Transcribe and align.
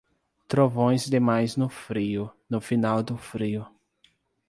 Trovões 0.47 1.05
demais 1.05 1.55
no 1.55 1.69
frio, 1.69 2.31
no 2.49 2.59
final 2.59 3.03
do 3.03 3.15
frio. 3.15 3.67